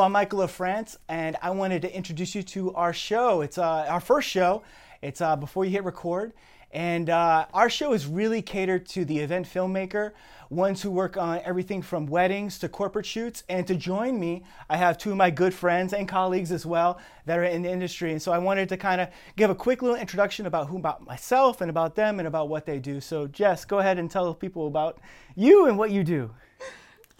[0.00, 3.40] I'm Michael LaFrance, and I wanted to introduce you to our show.
[3.40, 4.62] It's uh, our first show.
[5.02, 6.32] It's uh, before you hit record,
[6.70, 10.12] and uh, our show is really catered to the event filmmaker,
[10.50, 13.42] ones who work on everything from weddings to corporate shoots.
[13.48, 17.00] And to join me, I have two of my good friends and colleagues as well
[17.26, 18.12] that are in the industry.
[18.12, 21.06] And so I wanted to kind of give a quick little introduction about who about
[21.06, 23.00] myself and about them and about what they do.
[23.00, 24.98] So Jess, go ahead and tell people about
[25.34, 26.30] you and what you do.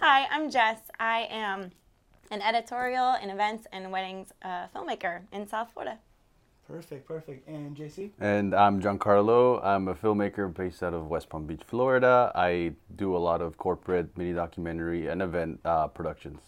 [0.00, 0.78] Hi, I'm Jess.
[1.00, 1.70] I am
[2.30, 5.98] an editorial and events and weddings uh, filmmaker in South Florida.
[6.66, 7.48] Perfect, perfect.
[7.48, 8.10] And JC?
[8.20, 9.64] And I'm JeanCarlo.
[9.64, 12.30] I'm a filmmaker based out of West Palm Beach, Florida.
[12.34, 16.40] I do a lot of corporate mini documentary and event uh, productions.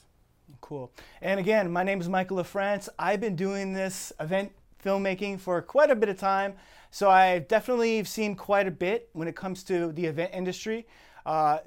[0.61, 0.93] Cool.
[1.23, 2.91] And again, my name is Michael LaFrance.
[2.99, 4.53] I've been doing this event
[4.85, 6.55] filmmaking for quite a bit of time.
[6.91, 10.87] So I've definitely seen quite a bit when it comes to the event industry.
[11.25, 11.59] Uh,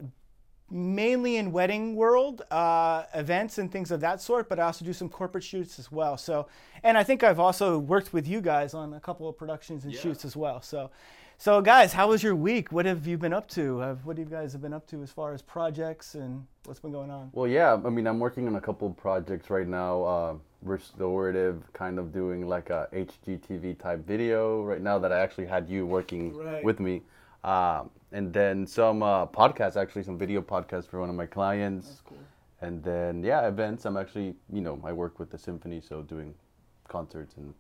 [0.74, 4.94] mainly in wedding world uh, events and things of that sort, but I also do
[4.94, 6.18] some corporate shoots as well.
[6.18, 6.48] So,
[6.84, 9.94] and I think I've also worked with you guys on a couple of productions and
[9.94, 10.00] yeah.
[10.00, 10.62] shoots as well.
[10.62, 10.90] So,
[11.38, 12.72] so guys, how was your week?
[12.72, 13.80] What have you been up to?
[14.04, 16.92] what have you guys have been up to as far as projects and what's been
[16.92, 17.30] going on?
[17.34, 20.04] Well, yeah, I mean, I'm working on a couple of projects right now.
[20.04, 20.36] Uh,
[20.66, 25.70] restorative, kind of doing like a HGTV type video right now that I actually had
[25.70, 26.64] you working right.
[26.64, 27.02] with me.
[27.44, 31.88] Um, and then some uh, podcasts, actually, some video podcasts for one of my clients.
[31.88, 32.18] That's cool.
[32.62, 33.86] And then yeah, events.
[33.86, 36.34] I'm actually, you know, I work with the symphony, so doing
[36.88, 37.54] concerts and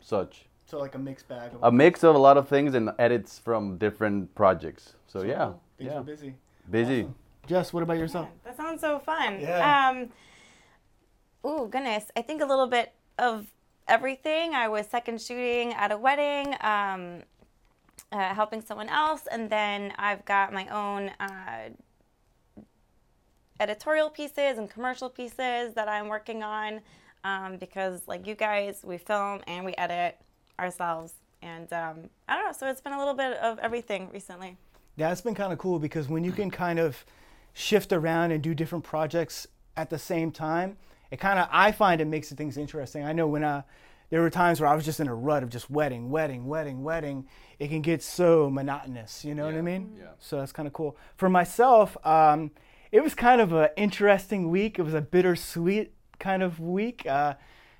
[0.00, 0.46] such.
[0.66, 1.50] So like a mixed bag.
[1.62, 4.94] a mix of a lot of things and edits from different projects.
[5.06, 6.00] So, so yeah, things yeah.
[6.00, 6.34] busy.
[6.70, 7.00] Busy.
[7.02, 7.14] Awesome.
[7.46, 8.28] Jess, what about yourself?
[8.30, 9.40] Yeah, that sounds so fun.
[9.40, 9.90] Yeah.
[9.90, 10.10] Um,
[11.42, 13.46] oh goodness, I think a little bit of
[13.86, 14.54] everything.
[14.54, 16.54] I was second shooting at a wedding.
[16.60, 17.22] Um,
[18.12, 21.70] uh, helping someone else, and then I've got my own uh,
[23.60, 26.80] editorial pieces and commercial pieces that I'm working on
[27.24, 30.18] um, because, like you guys, we film and we edit
[30.58, 32.52] ourselves, and um, I don't know.
[32.52, 34.56] So it's been a little bit of everything recently.
[34.96, 37.04] It's been kind of cool because when you can kind of
[37.52, 39.46] shift around and do different projects
[39.76, 40.76] at the same time,
[41.10, 43.04] it kind of I find it makes things interesting.
[43.04, 43.64] I know when I
[44.10, 46.82] there were times where I was just in a rut of just wedding, wedding, wedding,
[46.82, 47.26] wedding.
[47.58, 49.52] It can get so monotonous, you know yeah.
[49.52, 49.96] what I mean?
[49.98, 50.06] Yeah.
[50.18, 50.96] So that's kind of cool.
[51.16, 52.50] For myself, um,
[52.92, 54.78] it was kind of an interesting week.
[54.78, 57.06] It was a bittersweet kind of week.
[57.06, 57.34] Uh,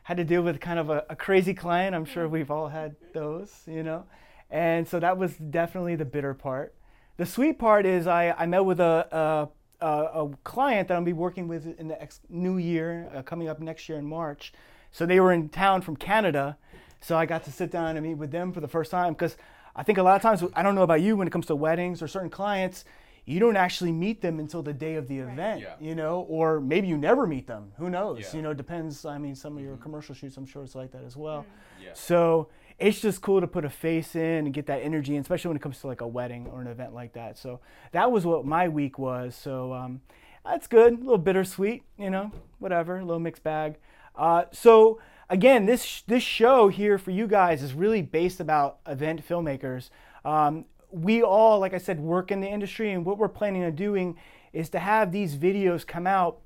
[0.05, 1.95] had to deal with kind of a, a, crazy client.
[1.95, 4.05] I'm sure we've all had those, you know.
[4.51, 6.75] And so that was definitely the bitter part.
[7.17, 9.49] The sweet part is I, I met with a,
[9.81, 13.49] a, a client that I'll be working with in the ex- new year, uh, coming
[13.49, 14.53] up next year in March.
[14.95, 16.57] So they were in town from Canada.
[17.01, 19.37] So I got to sit down and meet with them for the first time because
[19.75, 21.57] I think a lot of times, I don't know about you when it comes to
[21.57, 22.85] weddings or certain clients,
[23.25, 25.75] you don't actually meet them until the day of the event, yeah.
[25.81, 27.73] you know, or maybe you never meet them.
[27.77, 28.21] Who knows?
[28.21, 28.37] Yeah.
[28.37, 29.05] You know, depends.
[29.05, 29.83] I mean, some of your mm-hmm.
[29.83, 31.41] commercial shoots, I'm sure it's like that as well.
[31.41, 31.83] Mm-hmm.
[31.87, 31.91] Yeah.
[31.95, 35.57] So it's just cool to put a face in and get that energy, especially when
[35.57, 37.37] it comes to like a wedding or an event like that.
[37.37, 37.59] So
[37.91, 39.35] that was what my week was.
[39.35, 40.03] So um,
[40.45, 40.93] that's good.
[40.93, 42.31] A little bittersweet, you know,
[42.61, 43.75] whatever, a little mixed bag.
[44.17, 49.27] Uh, so again, this this show here for you guys is really based about event
[49.27, 49.91] filmmakers.
[50.25, 53.75] Um, we all, like I said, work in the industry, and what we're planning on
[53.75, 54.17] doing
[54.53, 56.39] is to have these videos come out,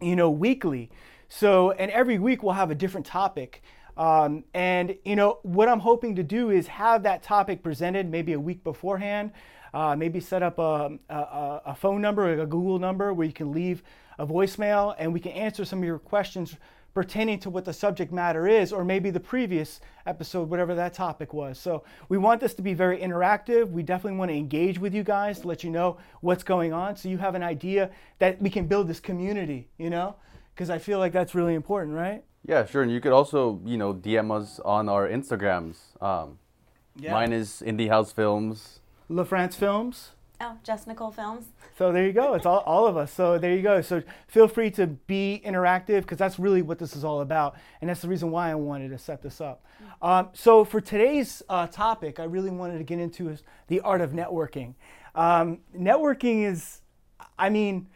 [0.00, 0.90] you know, weekly.
[1.28, 3.62] So, and every week we'll have a different topic.
[3.96, 8.32] Um, and you know what I'm hoping to do is have that topic presented maybe
[8.32, 9.32] a week beforehand.
[9.72, 13.52] Uh, maybe set up a, a, a phone number, a Google number, where you can
[13.52, 13.82] leave
[14.18, 16.56] a voicemail, and we can answer some of your questions
[16.94, 21.32] pertaining to what the subject matter is, or maybe the previous episode, whatever that topic
[21.32, 21.58] was.
[21.58, 23.70] So we want this to be very interactive.
[23.70, 26.96] We definitely want to engage with you guys to let you know what's going on
[26.96, 30.16] so you have an idea that we can build this community, you know?
[30.54, 32.24] Because I feel like that's really important, right?
[32.46, 32.82] Yeah, sure.
[32.82, 35.76] And you could also, you know, DM us on our Instagrams.
[36.02, 36.38] Um,
[36.96, 37.12] yeah.
[37.12, 38.80] Mine is Indie House Films.
[39.10, 40.10] LaFrance Films.
[40.42, 41.48] Oh, Jess Nicole Films.
[41.76, 42.32] So there you go.
[42.32, 43.12] It's all, all of us.
[43.12, 43.82] So there you go.
[43.82, 47.56] So feel free to be interactive because that's really what this is all about.
[47.82, 49.62] And that's the reason why I wanted to set this up.
[50.00, 54.00] Um, so for today's uh, topic, I really wanted to get into is the art
[54.00, 54.74] of networking.
[55.14, 56.80] Um, networking is,
[57.38, 57.88] I mean,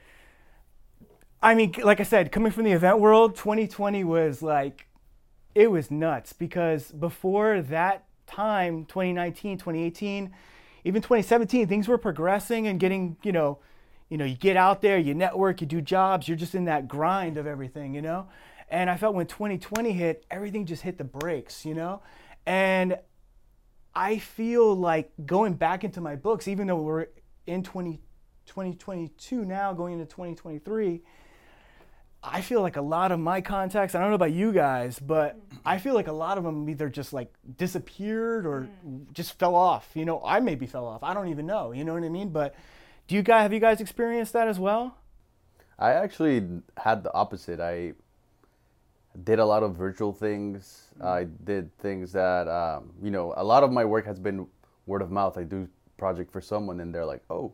[1.42, 4.86] I mean, like I said, coming from the event world, 2020 was like,
[5.54, 10.34] it was nuts because before that time, 2019, 2018,
[10.84, 13.58] even 2017, things were progressing and getting, you know,
[14.10, 16.86] you know, you get out there, you network, you do jobs, you're just in that
[16.86, 18.28] grind of everything, you know?
[18.68, 22.02] And I felt when 2020 hit, everything just hit the brakes, you know?
[22.46, 22.98] And
[23.94, 27.06] I feel like going back into my books, even though we're
[27.46, 28.00] in 20,
[28.46, 31.02] 2022 now, going into 2023,
[32.26, 35.38] I feel like a lot of my contacts, I don't know about you guys, but
[35.64, 38.66] I feel like a lot of them either just like disappeared or
[39.12, 39.90] just fell off.
[39.94, 41.02] You know, I maybe fell off.
[41.02, 41.72] I don't even know.
[41.72, 42.30] You know what I mean?
[42.30, 42.54] But
[43.06, 44.96] do you guys have you guys experienced that as well?
[45.78, 46.46] I actually
[46.78, 47.60] had the opposite.
[47.60, 47.92] I
[49.22, 50.88] did a lot of virtual things.
[51.00, 53.34] I did things that um, you know.
[53.36, 54.46] A lot of my work has been
[54.86, 55.36] word of mouth.
[55.36, 55.68] I do
[55.98, 57.52] project for someone, and they're like, "Oh,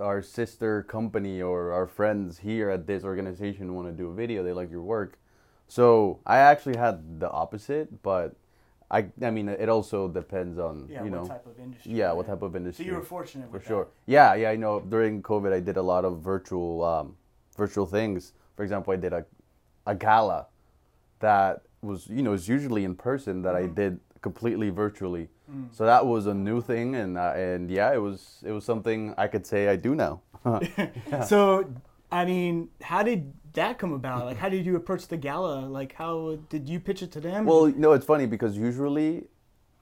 [0.00, 4.42] our sister company or our friends here at this organization want to do a video.
[4.42, 5.18] They like your work."
[5.68, 8.34] So I actually had the opposite, but
[8.90, 11.92] I I mean it also depends on you know what type of industry.
[11.92, 12.84] yeah what type of industry.
[12.84, 13.88] So you were fortunate for sure.
[14.06, 14.80] Yeah, yeah, I know.
[14.80, 17.16] During COVID, I did a lot of virtual, um,
[17.56, 18.34] virtual things.
[18.54, 19.24] For example, I did a,
[19.86, 20.46] a gala,
[21.22, 25.28] that was you know is usually in person that I did completely virtually.
[25.70, 29.14] So that was a new thing, and uh, and yeah, it was it was something
[29.16, 30.22] I could say I do now.
[31.26, 31.70] So,
[32.10, 34.24] I mean, how did that come about?
[34.26, 35.66] Like, how did you approach the gala?
[35.66, 37.46] Like, how did you pitch it to them?
[37.46, 39.24] Well, you know, it's funny because usually,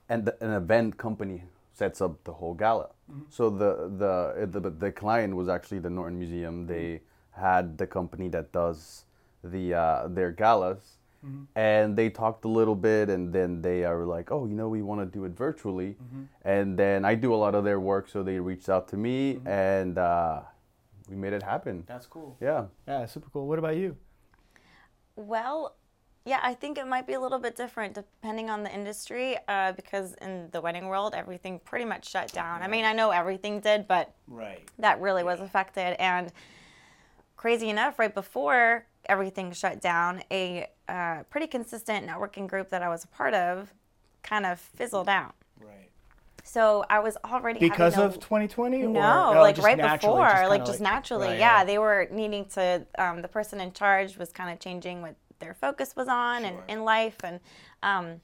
[0.09, 2.89] an, an event company sets up the whole gala.
[3.29, 6.65] So the, the the the client was actually the Norton Museum.
[6.65, 7.01] They
[7.31, 9.05] had the company that does
[9.43, 10.97] the uh, their galas,
[11.55, 14.81] and they talked a little bit, and then they are like, oh, you know, we
[14.81, 15.95] want to do it virtually,
[16.43, 19.39] and then I do a lot of their work, so they reached out to me,
[19.45, 20.41] and uh,
[21.09, 21.83] we made it happen.
[21.87, 22.37] that's cool.
[22.41, 22.65] Yeah.
[22.87, 23.47] Yeah, super cool.
[23.47, 23.95] What about you?
[25.15, 25.75] Well,
[26.25, 29.71] yeah, I think it might be a little bit different depending on the industry uh,
[29.73, 32.61] because in the wedding world, everything pretty much shut down.
[32.61, 34.61] I mean, I know everything did, but Right.
[34.79, 35.99] that really was affected.
[35.99, 36.31] And
[37.35, 42.89] crazy enough, right before everything shut down, a uh, pretty consistent networking group that I
[42.89, 43.73] was a part of
[44.23, 45.33] kind of fizzled out.
[45.59, 45.89] Right.
[46.43, 48.81] So I was already Because having of 2020?
[48.83, 51.55] no, or, oh, like right before, just like kinda just naturally, right, yeah.
[51.57, 51.67] right.
[51.67, 52.85] They were needing to.
[52.97, 56.57] Um, the person in charge was kind of changing what their focus was on and
[56.67, 57.39] in life, and
[57.83, 58.21] um,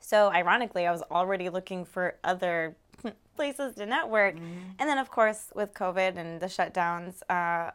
[0.00, 2.76] so ironically, I was already looking for other
[3.36, 4.78] places to network, Mm-hmm.
[4.78, 7.70] and then of course with COVID and the shutdowns, uh,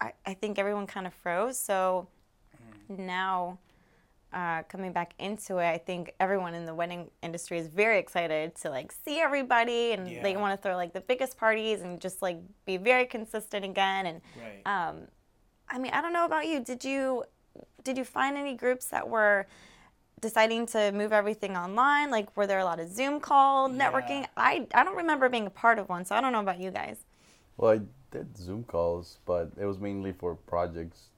[0.00, 1.58] I, I think everyone kind of froze.
[1.58, 2.08] So.
[2.88, 3.58] Now.
[4.30, 8.54] Uh, coming back into it, I think everyone in the wedding industry is very excited
[8.56, 12.20] to like see everybody, and they want to throw like the biggest parties and just
[12.20, 12.36] like
[12.66, 14.04] be very consistent again.
[14.04, 14.62] And Right.
[14.88, 15.08] um,
[15.70, 16.60] I mean, I don't know about you.
[16.60, 17.24] Did you
[17.84, 19.46] did you find any groups that were
[20.20, 22.10] deciding to move everything online?
[22.10, 24.22] Like, were there a lot of Zoom call networking?
[24.22, 24.26] Yeah.
[24.36, 26.70] I I don't remember being a part of one, so I don't know about you
[26.70, 26.98] guys.
[27.56, 27.80] Well, I
[28.10, 31.08] did Zoom calls, but it was mainly for projects,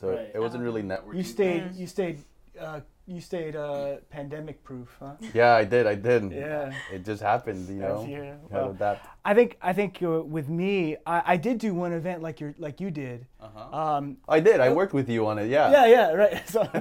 [0.00, 0.30] so Right.
[0.34, 1.16] it wasn't really networking.
[1.16, 1.74] You stayed.
[1.74, 2.22] You stayed.
[2.58, 5.14] Uh, you stayed uh, pandemic proof, huh?
[5.34, 5.86] Yeah, I did.
[5.86, 6.30] I did.
[6.30, 6.72] Yeah.
[6.92, 8.06] It just happened, you know.
[8.06, 9.00] Yeah, well, to.
[9.24, 9.56] I think.
[9.62, 12.90] I think uh, with me, I, I did do one event like you like you
[12.90, 13.26] did.
[13.40, 13.76] Uh-huh.
[13.76, 14.60] Um, I did.
[14.60, 15.48] I worked with you on it.
[15.48, 15.70] Yeah.
[15.70, 16.48] yeah, yeah, right.
[16.54, 16.68] So,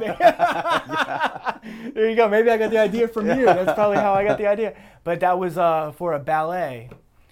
[1.94, 2.27] there you go.
[2.27, 3.46] Maybe I got the idea from you.
[3.46, 4.75] That's probably how I got the idea.
[5.03, 6.89] But that was uh, for a ballet.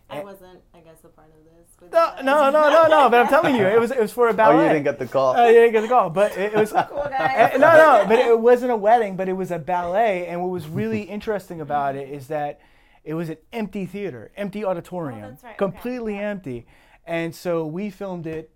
[0.10, 1.75] I wasn't, I guess, a part of this.
[1.92, 3.10] No, no, no, no, no.
[3.10, 4.54] But I'm telling you, it was it was for a ballet.
[4.54, 4.68] Oh, ballet.
[4.68, 5.36] you didn't get the call.
[5.36, 6.72] Uh, you didn't get the call, but it, it was.
[6.90, 10.28] Cool Uh, no, no, but it wasn't a wedding, but it was a ballet.
[10.28, 12.60] And what was really interesting about it is that
[13.04, 15.58] it was an empty theater, empty auditorium, Oh, that's right, okay.
[15.58, 16.66] completely empty.
[17.06, 18.50] And so we filmed it.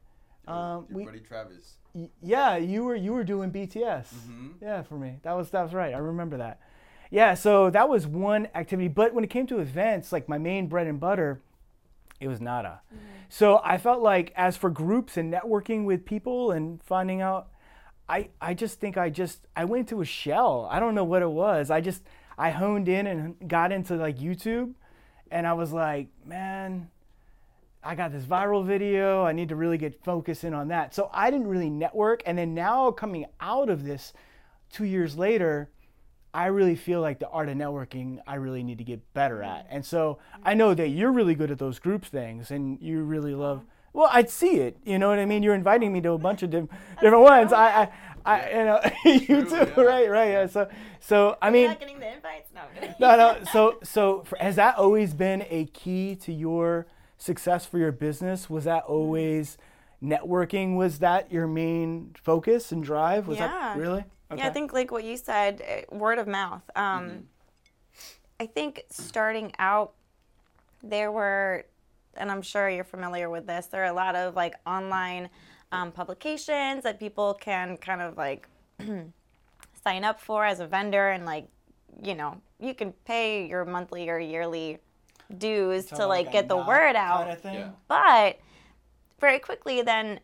[0.47, 1.75] Um, we, Travis.
[1.93, 4.07] y- yeah, you were you were doing BTS.
[4.13, 4.47] Mm-hmm.
[4.61, 5.93] Yeah, for me, that was that was right.
[5.93, 6.59] I remember that.
[7.11, 8.87] Yeah, so that was one activity.
[8.87, 11.41] But when it came to events, like my main bread and butter,
[12.19, 12.81] it was nada.
[13.29, 17.49] So I felt like as for groups and networking with people and finding out,
[18.09, 20.67] I I just think I just I went to a shell.
[20.69, 21.69] I don't know what it was.
[21.69, 22.01] I just
[22.37, 24.73] I honed in and got into like YouTube,
[25.31, 26.89] and I was like, man.
[27.81, 29.23] I got this viral video.
[29.23, 30.93] I need to really get focused in on that.
[30.93, 32.21] So I didn't really network.
[32.25, 34.11] And then now coming out of this
[34.69, 35.69] two years later,
[36.33, 39.67] I really feel like the art of networking I really need to get better at.
[39.69, 43.33] And so I know that you're really good at those group things and you really
[43.33, 44.77] love well, I'd see it.
[44.85, 45.41] You know what I mean?
[45.41, 46.67] You're inviting me to a bunch of diff-
[47.01, 47.51] different ones.
[47.51, 47.89] I, I,
[48.23, 50.29] I, you know, you too, right, right.
[50.29, 50.45] Yeah.
[50.45, 50.69] So,
[50.99, 52.51] so I mean, not getting the invites?
[52.53, 52.61] No,
[52.99, 53.37] no, no.
[53.51, 56.85] So, so for, has that always been a key to your
[57.17, 58.47] success for your business?
[58.49, 59.57] Was that always
[60.03, 60.75] networking?
[60.77, 63.27] Was that your main focus and drive?
[63.27, 63.47] Was Yeah.
[63.47, 64.05] that really?
[64.35, 66.63] Yeah, I think like what you said, uh, word of mouth.
[66.75, 67.17] Um, Mm-hmm.
[68.41, 69.95] I think starting out,
[70.81, 71.65] there were,
[72.15, 73.65] and I'm sure you're familiar with this.
[73.65, 75.29] There are a lot of like online
[75.73, 78.47] um, publications that people can kind of like
[79.83, 81.49] sign up for as a vendor, and like,
[82.01, 84.77] you know, you can pay your monthly or yearly
[85.37, 87.23] dues to like get the word out.
[87.25, 87.53] Kind of thing.
[87.55, 87.69] Yeah.
[87.89, 88.39] But
[89.19, 90.21] very quickly, then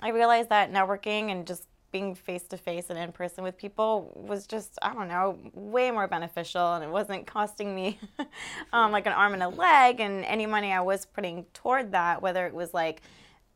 [0.00, 4.12] I realized that networking and just being face to face and in person with people
[4.14, 7.98] was just I don't know way more beneficial and it wasn't costing me
[8.72, 12.22] um, like an arm and a leg and any money I was putting toward that
[12.22, 13.02] whether it was like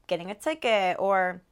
[0.07, 1.43] getting a ticket or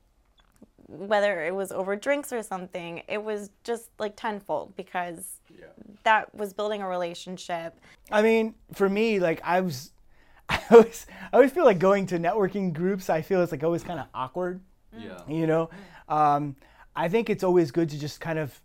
[0.89, 3.03] whether it was over drinks or something.
[3.09, 5.67] It was just like tenfold because yeah.
[6.03, 7.79] that was building a relationship.
[8.11, 9.93] I mean for me like I was
[10.49, 13.85] I always I always feel like going to networking groups I feel it's like always
[13.85, 14.61] kind of awkward
[14.97, 15.21] yeah.
[15.29, 15.71] you know?
[16.09, 16.57] Um,
[16.95, 18.61] I think it's always good to just kind of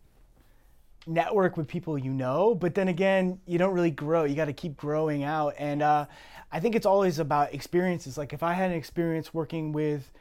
[1.07, 4.25] network with people you know, but then again, you don't really grow.
[4.25, 5.53] You got to keep growing out.
[5.57, 6.05] And uh,
[6.51, 8.17] I think it's always about experiences.
[8.17, 10.11] Like if I had an experience working with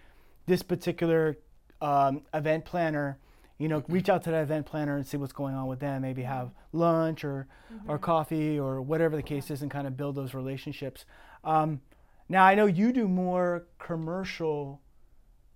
[0.47, 1.39] this particular
[1.81, 3.19] um, event planner,
[3.59, 6.03] you know, reach out to that event planner and see what's going on with them.
[6.03, 7.91] Maybe have lunch or, mm-hmm.
[7.91, 11.05] or coffee or whatever the case is and kind of build those relationships.
[11.43, 11.81] Um,
[12.29, 14.81] now, I know you do more commercial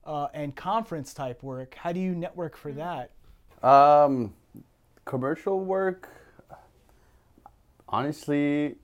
[0.05, 1.75] uh, and conference type work.
[1.75, 3.11] How do you network for that?
[3.63, 4.35] Um,
[5.05, 6.09] commercial work,
[7.89, 8.77] honestly,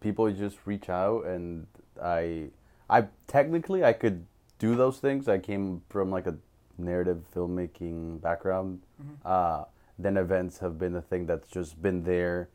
[0.00, 1.66] people just reach out, and
[2.02, 2.48] I,
[2.90, 4.26] I technically I could
[4.58, 5.28] do those things.
[5.28, 6.36] I came from like a
[6.78, 8.82] narrative filmmaking background.
[9.00, 9.14] Mm-hmm.
[9.24, 9.64] Uh,
[9.98, 12.48] then events have been a thing that's just been there,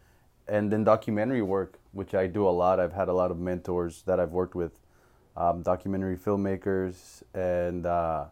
[0.47, 2.79] and then documentary work, which I do a lot.
[2.79, 4.71] I've had a lot of mentors that I've worked with
[5.37, 8.25] um, documentary filmmakers, and uh,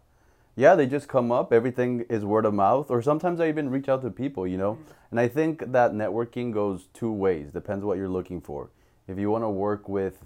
[0.55, 1.53] yeah, they just come up.
[1.53, 4.73] Everything is word of mouth, or sometimes I even reach out to people, you know.
[4.73, 4.91] Mm-hmm.
[5.11, 7.51] And I think that networking goes two ways.
[7.51, 8.71] Depends what you're looking for.
[9.07, 10.25] If you want to work with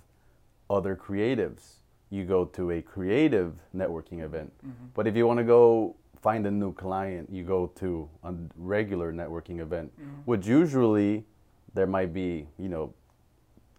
[0.70, 1.74] other creatives,
[2.10, 4.54] you go to a creative networking event.
[4.66, 4.86] Mm-hmm.
[4.96, 9.12] But if you want to go find a new client, you go to a regular
[9.12, 10.22] networking event, mm-hmm.
[10.26, 11.26] which usually
[11.74, 12.94] there might be, you know,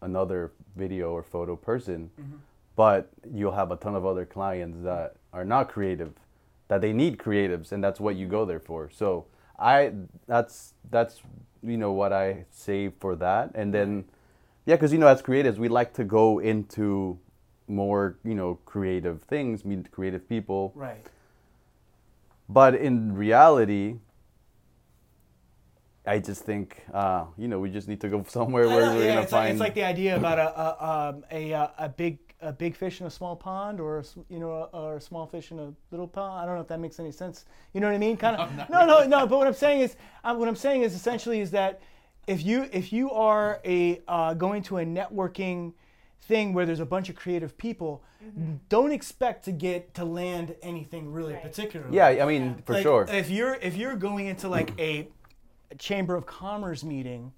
[0.03, 2.11] another video or photo person.
[2.21, 2.37] Mm-hmm
[2.81, 6.15] but you'll have a ton of other clients that are not creative
[6.69, 8.89] that they need creatives and that's what you go there for.
[8.91, 9.27] So
[9.59, 9.93] i
[10.27, 11.21] that's that's
[11.63, 13.51] you know what i say for that.
[13.55, 14.05] And then
[14.65, 17.19] yeah because you know as creatives we like to go into
[17.69, 20.73] more you know creative things meet creative people.
[20.75, 21.05] Right.
[22.49, 23.97] But in reality
[26.07, 29.09] I just think, uh, you know, we just need to go somewhere where we're yeah,
[29.09, 29.45] gonna it's find.
[29.45, 31.53] Like, it's like the idea about a a, um, a,
[31.87, 35.27] a big a big fish in a small pond or you know or a small
[35.27, 36.41] fish in a little pond.
[36.41, 37.45] I don't know if that makes any sense.
[37.73, 38.17] You know what I mean?
[38.17, 38.57] Kind of.
[38.57, 39.27] No, no, no, no.
[39.27, 41.81] But what I'm saying is, uh, what I'm saying is essentially is that
[42.27, 45.73] if you if you are a uh, going to a networking
[46.23, 48.55] thing where there's a bunch of creative people, mm-hmm.
[48.69, 51.43] don't expect to get to land anything really right.
[51.43, 51.87] particular.
[51.91, 53.07] Yeah, I mean for like, sure.
[53.09, 55.09] If you're if you're going into like a,
[55.71, 57.33] a chamber of commerce meeting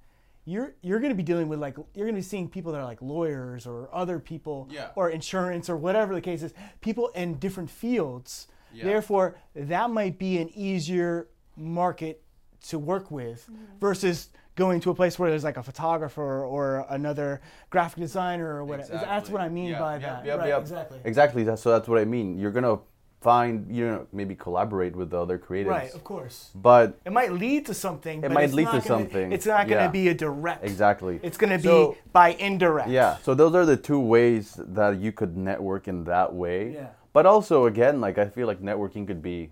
[0.45, 2.79] you're you're going to be dealing with like you're going to be seeing people that
[2.79, 4.89] are like lawyers or other people yeah.
[4.97, 8.85] or insurance or whatever the case is people in different fields yeah.
[8.85, 12.23] therefore that might be an easier market
[12.61, 13.79] to work with mm-hmm.
[13.81, 18.65] versus going to a place where there's like a photographer or another graphic designer or
[18.65, 19.09] whatever exactly.
[19.09, 19.79] that's what i mean yeah.
[19.79, 22.81] by that right, exactly exactly so that's what i mean you're going to
[23.23, 25.67] find you know maybe collaborate with the other creatives.
[25.67, 26.51] Right of course.
[26.55, 29.33] But it might lead to something it might lead to gonna, something.
[29.33, 30.03] it's not going to yeah.
[30.03, 30.65] be a direct.
[30.65, 31.21] Exactly.
[31.23, 32.89] It's going to be so, by indirect.
[32.91, 36.75] yeah so those are the two ways that you could network in that way.
[36.75, 36.89] Yeah.
[37.13, 39.51] But also again like i feel like networking could be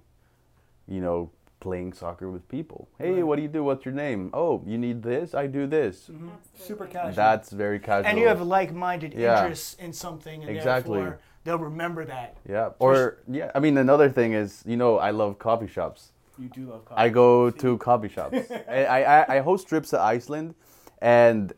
[0.89, 2.89] you know playing soccer with people.
[2.99, 3.27] Hey right.
[3.27, 3.63] what do you do?
[3.63, 4.31] What's your name?
[4.33, 5.35] Oh you need this?
[5.35, 6.09] I do this.
[6.09, 6.29] Mm-hmm.
[6.59, 7.15] super casual.
[7.15, 8.11] that's very casual.
[8.11, 9.43] And you have like-minded yeah.
[9.43, 10.99] interests in something and exactly.
[10.99, 12.37] therefore they'll remember that.
[12.49, 12.71] Yeah.
[12.79, 16.13] Or yeah, I mean another thing is, you know, I love coffee shops.
[16.39, 17.01] You do love coffee.
[17.01, 18.39] I go to coffee shops.
[18.69, 20.55] I, I I host trips to Iceland,
[21.03, 21.53] and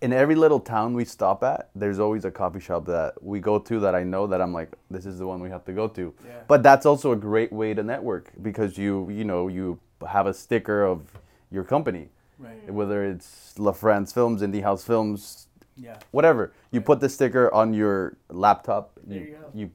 [0.00, 3.58] in every little town we stop at, there's always a coffee shop that we go
[3.58, 5.86] to that I know that I'm like, this is the one we have to go
[5.88, 6.14] to.
[6.26, 6.32] Yeah.
[6.48, 9.78] But that's also a great way to network because you you know you
[10.08, 11.02] have a sticker of
[11.50, 12.72] your company, right.
[12.72, 15.98] whether it's LaFrance Films, Indie House Films, yeah.
[16.10, 16.52] Whatever.
[16.70, 18.98] You put the sticker on your laptop.
[19.04, 19.50] There you, you go.
[19.54, 19.70] You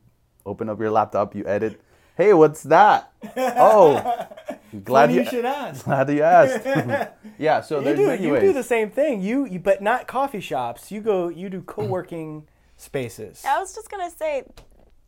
[0.46, 1.36] open up your laptop.
[1.36, 1.82] You edit.
[2.18, 3.14] Hey, what's that?
[3.38, 4.28] oh,
[4.84, 5.86] glad Funny you, you should ask.
[5.86, 7.14] Glad you asked.
[7.38, 7.62] yeah.
[7.62, 8.42] So there's you do, many you ways.
[8.42, 9.22] do the same thing.
[9.22, 10.92] You, you but not coffee shops.
[10.92, 11.30] You go.
[11.30, 13.44] You do co-working spaces.
[13.48, 14.44] I was just gonna say.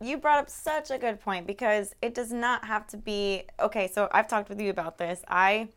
[0.00, 3.88] You brought up such a good point because it does not have to be okay.
[3.92, 5.22] So I've talked with you about this.
[5.28, 5.68] I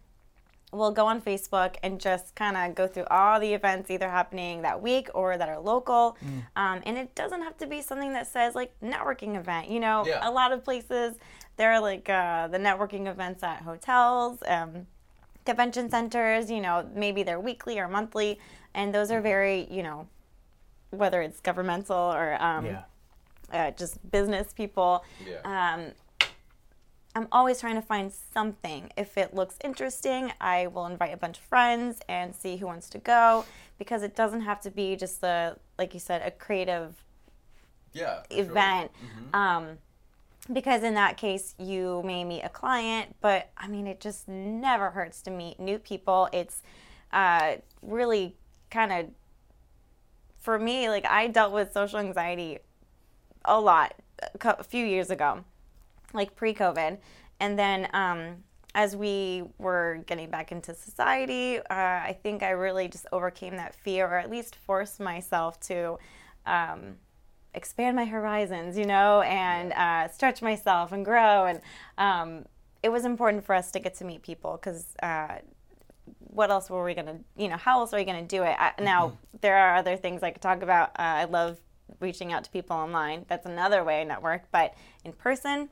[0.72, 4.62] will go on Facebook and just kind of go through all the events either happening
[4.64, 6.18] that week or that are local.
[6.24, 6.62] Mm.
[6.62, 9.70] Um, and it doesn't have to be something that says like networking event.
[9.70, 10.28] You know, yeah.
[10.28, 11.16] a lot of places
[11.56, 14.88] there are like uh, the networking events at hotels, um,
[15.46, 16.52] convention centers.
[16.52, 18.38] You know, maybe they're weekly or monthly,
[18.74, 20.08] and those are very you know,
[20.90, 22.84] whether it's governmental or um, yeah.
[23.54, 25.06] uh, just business people.
[25.26, 25.90] Yeah.
[27.18, 28.92] I'm always trying to find something.
[28.96, 32.90] If it looks interesting, I will invite a bunch of friends and see who wants
[32.92, 33.44] to go
[33.80, 37.04] because it doesn't have to be just the like you said a creative
[37.92, 38.92] yeah, event.
[39.00, 39.10] Sure.
[39.10, 39.36] Mm-hmm.
[39.36, 39.78] Um,
[40.54, 44.92] because in that case you may meet a client but i mean it just never
[44.92, 46.62] hurts to meet new people it's
[47.12, 48.34] uh, really
[48.72, 49.08] kind of
[50.40, 52.60] for me like i dealt with social anxiety
[53.44, 53.94] a lot
[54.42, 55.44] a few years ago
[56.14, 56.98] like pre-covid
[57.40, 58.36] and then um,
[58.76, 63.76] as we were getting back into society uh, i think i really just overcame that
[63.76, 65.98] fear or at least forced myself to
[66.46, 66.96] um,
[67.58, 71.46] expand my horizons, you know, and uh, stretch myself and grow.
[71.46, 71.62] And
[71.98, 72.46] um,
[72.84, 75.40] it was important for us to get to meet people because uh,
[76.20, 78.44] what else were we going to, you know, how else are we going to do
[78.44, 78.56] it?
[78.58, 79.38] I, now, mm-hmm.
[79.42, 80.90] there are other things I could talk about.
[80.92, 81.58] Uh, I love
[82.00, 83.26] reaching out to people online.
[83.28, 84.44] That's another way I network.
[84.52, 85.70] But in person,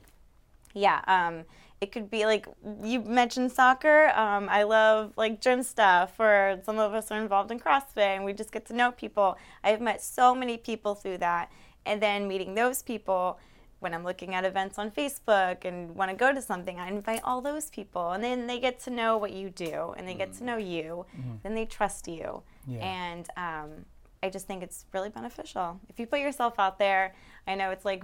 [0.75, 1.01] yeah.
[1.07, 1.45] Um,
[1.81, 2.47] it could be like
[2.83, 4.09] you mentioned soccer.
[4.15, 8.23] Um, I love like gym stuff, or some of us are involved in CrossFit, and
[8.23, 9.37] we just get to know people.
[9.63, 11.51] I've met so many people through that,
[11.85, 13.39] and then meeting those people
[13.79, 17.19] when I'm looking at events on Facebook and want to go to something, I invite
[17.23, 20.33] all those people, and then they get to know what you do, and they get
[20.35, 20.45] to mm.
[20.47, 21.35] know you, mm-hmm.
[21.43, 22.79] then they trust you, yeah.
[22.79, 23.85] and um,
[24.25, 27.15] I just think it's really beneficial if you put yourself out there.
[27.47, 28.03] I know it's like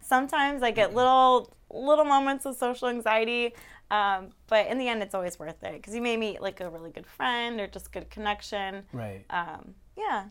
[0.00, 3.54] sometimes I get little little moments of social anxiety,
[3.90, 6.68] um, but in the end, it's always worth it because you may meet like a
[6.68, 8.84] really good friend or just good connection.
[8.92, 9.24] Right.
[9.30, 10.24] Um, yeah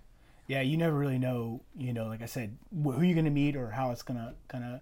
[0.51, 3.55] yeah, you never really know, you know, like I said, who you're going to meet
[3.55, 4.81] or how it's going to kind of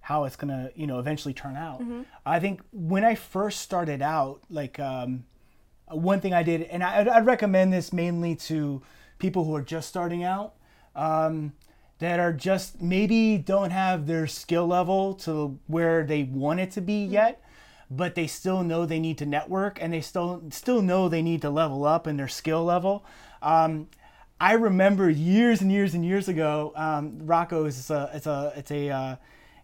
[0.00, 1.82] how it's going to, you know, eventually turn out.
[1.82, 2.02] Mm-hmm.
[2.24, 5.24] I think when I first started out, like um,
[5.88, 8.80] one thing I did, and I, I'd recommend this mainly to
[9.22, 10.52] people who are just starting out,
[10.94, 11.54] um,
[12.00, 16.82] that are just maybe don't have their skill level to where they want it to
[16.82, 17.14] be mm-hmm.
[17.14, 17.42] yet
[17.96, 21.42] but they still know they need to network and they still still know they need
[21.42, 23.04] to level up in their skill level.
[23.42, 23.88] Um,
[24.40, 28.70] I remember years and years and years ago, um, Rocco's is a it's a it's
[28.70, 29.16] a uh,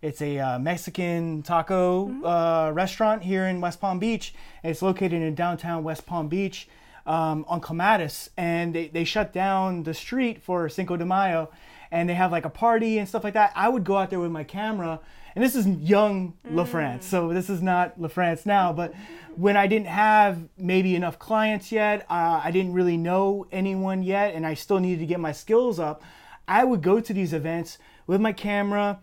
[0.03, 2.25] it's a uh, Mexican taco mm-hmm.
[2.25, 4.35] uh, restaurant here in West Palm Beach.
[4.63, 6.69] It's located in downtown West Palm Beach
[7.09, 11.51] um, on Clematis, and they, they shut down the street for Cinco de Mayo,
[11.91, 13.53] and they have like a party and stuff like that.
[13.57, 15.01] I would go out there with my camera
[15.39, 16.55] and this is young mm.
[16.55, 18.93] LaFrance, so this is not LaFrance now, but
[19.37, 24.35] when I didn't have maybe enough clients yet, uh, I didn't really know anyone yet,
[24.35, 26.03] and I still needed to get my skills up,
[26.49, 28.99] I would go to these events with my camera,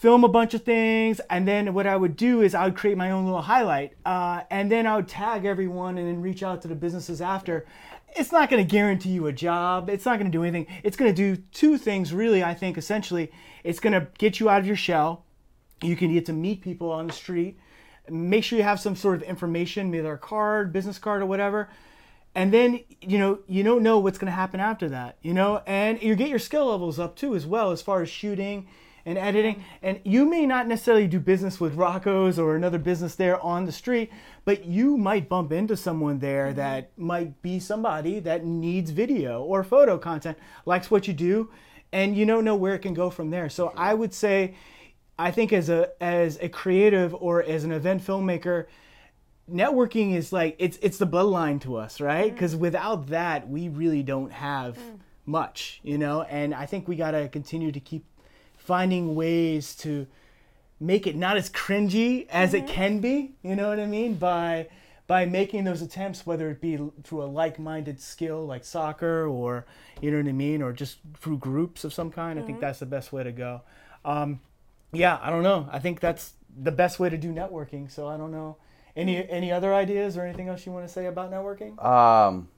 [0.00, 2.96] film a bunch of things, and then what I would do is I would create
[2.96, 6.62] my own little highlight, uh, and then I would tag everyone and then reach out
[6.62, 7.66] to the businesses after.
[8.16, 9.90] It's not going to guarantee you a job.
[9.90, 10.66] It's not going to do anything.
[10.82, 13.30] It's going to do two things, really, I think, essentially.
[13.64, 15.24] It's going to get you out of your shell
[15.82, 17.58] you can get to meet people on the street.
[18.08, 21.68] Make sure you have some sort of information, either a card, business card, or whatever.
[22.34, 25.62] And then you know you don't know what's going to happen after that, you know,
[25.66, 28.68] and you get your skill levels up too as well as far as shooting
[29.08, 29.64] and editing.
[29.80, 33.72] And you may not necessarily do business with Rocco's or another business there on the
[33.72, 34.12] street,
[34.44, 36.56] but you might bump into someone there mm-hmm.
[36.56, 41.50] that might be somebody that needs video or photo content, likes what you do,
[41.90, 43.48] and you don't know where it can go from there.
[43.48, 44.54] So I would say
[45.18, 48.66] I think as a as a creative or as an event filmmaker,
[49.50, 52.30] networking is like it's it's the bloodline to us, right?
[52.30, 52.58] Because mm.
[52.58, 54.98] without that, we really don't have mm.
[55.24, 56.22] much, you know.
[56.22, 58.04] And I think we gotta continue to keep
[58.68, 60.06] finding ways to
[60.78, 62.66] make it not as cringy as mm-hmm.
[62.66, 63.32] it can be.
[63.42, 64.14] You know what I mean?
[64.14, 64.68] By
[65.06, 69.64] by making those attempts, whether it be through a like-minded skill like soccer, or
[70.02, 72.36] you know what I mean, or just through groups of some kind.
[72.36, 72.44] Mm-hmm.
[72.44, 72.66] I think mm-hmm.
[72.66, 73.62] that's the best way to go.
[74.04, 74.40] Um,
[74.92, 75.66] yeah, I don't know.
[75.72, 77.90] I think that's the best way to do networking.
[77.90, 78.58] So I don't know.
[78.94, 81.82] Any any other ideas or anything else you want to say about networking?
[81.82, 82.48] Um,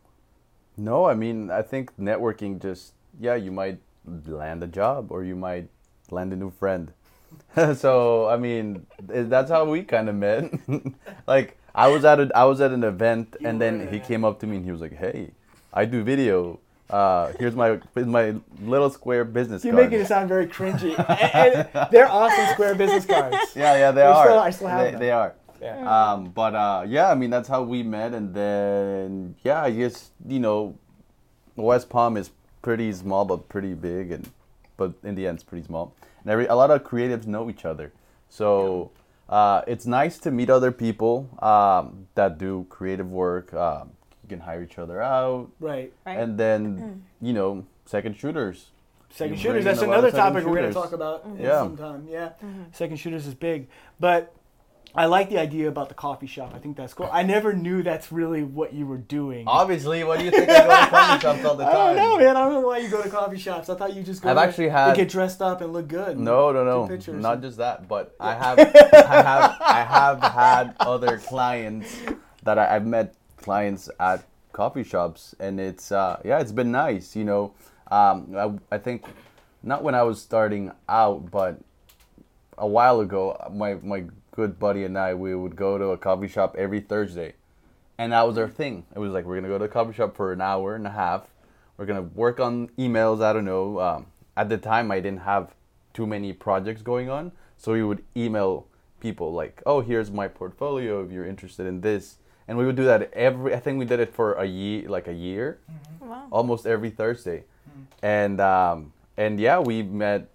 [0.77, 1.05] no.
[1.05, 5.68] I mean, I think networking just yeah, you might land a job or you might
[6.12, 6.92] land a new friend.
[7.75, 10.53] so I mean, that's how we kind of met.
[11.27, 14.40] like I was at a I was at an event and then he came up
[14.40, 15.31] to me and he was like, "Hey,
[15.73, 16.59] I do video
[16.90, 19.87] uh, here's my my little square business You're card.
[19.87, 20.99] making it sound very cringy.
[21.35, 23.37] and, and they're awesome square business cards.
[23.55, 24.25] Yeah, yeah, they are.
[24.25, 25.01] Still, I still have they, them.
[25.01, 25.35] They are.
[25.61, 26.12] Yeah.
[26.12, 30.11] Um, but uh, yeah, I mean that's how we met, and then yeah, I guess
[30.27, 30.79] you know,
[31.55, 34.29] West Palm is pretty small but pretty big, and
[34.81, 35.95] but in the end it's pretty small.
[36.23, 37.93] And every a lot of creatives know each other,
[38.29, 38.90] so
[39.29, 43.55] uh, it's nice to meet other people um, that do creative work.
[43.55, 43.90] Um,
[44.25, 45.51] you can hire each other out.
[45.61, 45.93] Right.
[46.05, 46.19] right.
[46.19, 46.99] And then, mm-hmm.
[47.27, 48.71] you know, second shooters.
[49.11, 49.64] Second you shooters.
[49.64, 51.43] That's another topic we're going to talk about mm-hmm.
[51.45, 51.62] yeah.
[51.62, 52.09] sometime.
[52.11, 52.31] Yeah.
[52.43, 52.62] Mm-hmm.
[52.73, 53.69] Second shooters is big.
[54.01, 54.35] But
[54.94, 56.53] I like the idea about the coffee shop.
[56.55, 57.09] I think that's cool.
[57.12, 59.44] I never knew that's really what you were doing.
[59.46, 61.74] Obviously, what do you think I go to coffee shops all the time?
[61.74, 62.37] I don't know, man.
[62.37, 63.68] I don't know why you go to coffee shops.
[63.68, 66.18] I thought you just go I've actually to had- get dressed up and look good.
[66.18, 67.22] No, no, no, pictures.
[67.22, 71.96] not just that, but I have, I have, I have had other clients
[72.42, 77.14] that I, I've met clients at coffee shops, and it's, uh, yeah, it's been nice.
[77.14, 77.55] You know,
[77.92, 78.35] um,
[78.70, 79.05] I, I think
[79.62, 81.61] not when I was starting out, but
[82.59, 84.05] a while ago, my my
[84.40, 87.35] good buddy and I, we would go to a coffee shop every Thursday,
[87.98, 88.85] and that was our thing.
[88.96, 90.90] It was like we're gonna go to a coffee shop for an hour and a
[90.90, 91.24] half.
[91.76, 93.22] We're gonna work on emails.
[93.22, 93.79] I don't know.
[93.81, 94.07] Um,
[94.38, 95.55] at the time, I didn't have
[95.92, 98.66] too many projects going on, so we would email
[98.98, 101.05] people like, "Oh, here's my portfolio.
[101.05, 102.16] If you're interested in this,"
[102.48, 103.55] and we would do that every.
[103.55, 105.59] I think we did it for a year, like a year,
[106.00, 106.29] Wow.
[106.31, 107.44] almost every Thursday,
[108.03, 110.29] and um, and yeah, we met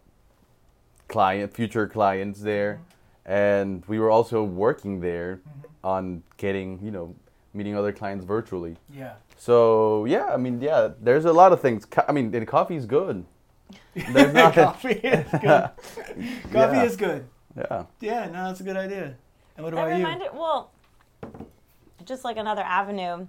[1.07, 2.81] client, future clients there,
[3.25, 5.87] and we were also working there mm-hmm.
[5.87, 7.15] on getting, you know,
[7.53, 8.77] meeting other clients virtually.
[8.93, 9.13] Yeah.
[9.37, 11.85] So yeah, I mean, yeah, there's a lot of things.
[11.85, 13.25] Co- I mean, and coffee is good.
[13.95, 15.41] There's not coffee is good.
[15.41, 15.71] coffee
[16.53, 16.83] Yeah.
[16.83, 17.25] is good.
[17.57, 17.85] yeah.
[17.99, 19.15] Yeah, no, that's a good idea.
[19.57, 20.27] And what That about you?
[20.33, 20.71] well,
[22.03, 23.27] just like another avenue,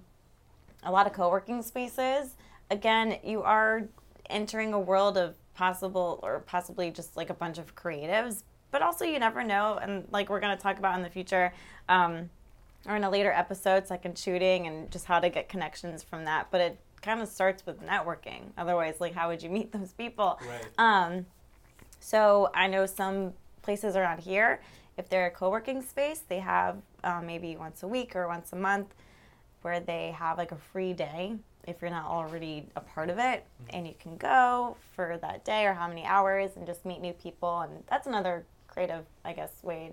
[0.83, 2.35] a lot of co working spaces.
[2.69, 3.87] Again, you are
[4.29, 9.05] entering a world of possible or possibly just like a bunch of creatives, but also
[9.05, 9.79] you never know.
[9.81, 11.53] And like we're going to talk about in the future,
[11.89, 12.29] um,
[12.87, 16.47] or in a later episode, second shooting and just how to get connections from that.
[16.51, 18.51] But it kind of starts with networking.
[18.57, 20.39] Otherwise, like, how would you meet those people?
[20.47, 20.67] Right.
[20.77, 21.25] Um,
[21.99, 24.61] so I know some places around here,
[24.97, 28.55] if they're a co-working space, they have um, maybe once a week or once a
[28.55, 28.93] month
[29.61, 31.35] where they have like a free day
[31.67, 35.65] if you're not already a part of it and you can go for that day
[35.65, 38.45] or how many hours and just meet new people and that's another
[38.77, 39.89] creative i guess way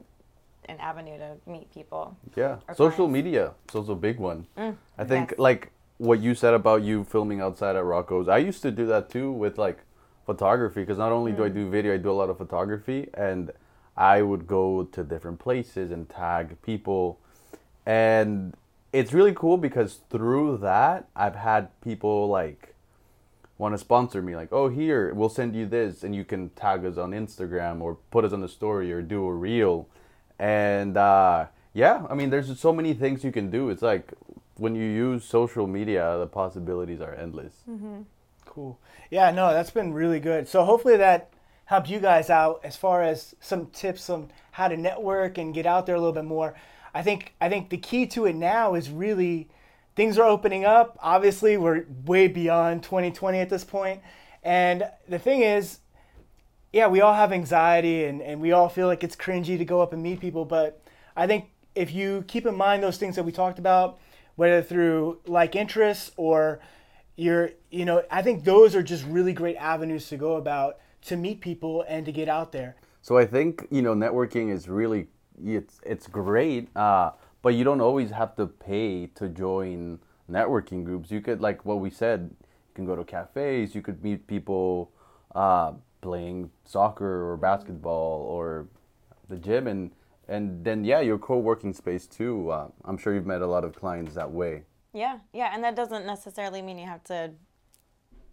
[0.69, 3.13] an avenue to meet people Yeah, social clients.
[3.15, 4.47] media is also a big one.
[4.59, 5.39] Mm, I think yes.
[5.39, 8.29] like what you said about you filming outside at Rocco's.
[8.29, 9.79] I used to do that too with like
[10.27, 11.55] photography because not only do I Mm.
[11.55, 13.51] do video, I do a lot of photography, and
[13.97, 17.19] I would go to different places and tag people,
[17.87, 18.55] and
[18.93, 22.74] it's really cool because through that I've had people like
[23.59, 26.85] want to sponsor me like oh here we'll send you this and you can tag
[26.85, 29.89] us on instagram or put us on the story or do a reel
[30.39, 34.13] and uh, yeah i mean there's so many things you can do it's like
[34.57, 37.55] when you use social media the possibilities are endless
[38.47, 38.79] Cool.
[39.11, 40.47] Yeah, no, that's been really good.
[40.47, 41.31] So hopefully that
[41.65, 45.67] helped you guys out as far as some tips on how to network and get
[45.67, 46.55] out there a little bit more.
[46.95, 49.49] I think I think the key to it now is really
[49.97, 50.99] things are opening up.
[51.01, 54.01] Obviously, we're way beyond 2020 at this point.
[54.43, 55.79] And the thing is,
[56.73, 59.81] yeah, we all have anxiety and, and we all feel like it's cringy to go
[59.81, 60.45] up and meet people.
[60.45, 60.83] But
[61.17, 63.99] I think if you keep in mind those things that we talked about,
[64.37, 66.61] whether through like interests or
[67.17, 71.17] you're, you know, I think those are just really great avenues to go about to
[71.17, 72.77] meet people and to get out there.
[73.03, 75.09] So I think you know networking is really
[75.45, 77.11] it's it's great, uh,
[77.45, 81.11] but you don't always have to pay to join networking groups.
[81.11, 84.91] You could like what we said, you can go to cafes, you could meet people
[85.35, 88.67] uh, playing soccer or basketball or
[89.29, 89.91] the gym, and
[90.27, 92.49] and then yeah, your co-working space too.
[92.51, 94.63] Uh, I'm sure you've met a lot of clients that way.
[94.95, 97.19] yeah yeah and that doesn't necessarily mean you have to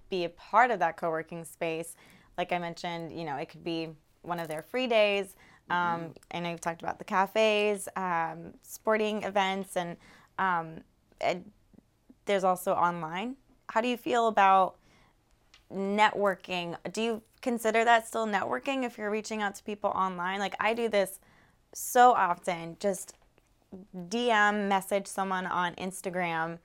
[0.10, 1.95] be a part of that co-working space
[2.38, 3.89] like i mentioned you know it could be
[4.21, 5.36] one of their free days
[5.69, 9.97] um, i know you've talked about the cafes um, sporting events and
[10.39, 10.82] um,
[11.21, 11.52] and
[12.26, 13.36] there's also online.
[13.69, 14.76] How do you feel about
[15.74, 16.76] networking?
[16.91, 20.39] Do you consider that still networking if you're reaching out to people online?
[20.39, 21.19] Like i do this
[21.74, 23.15] so often just
[24.10, 26.60] DM message someone on Instagram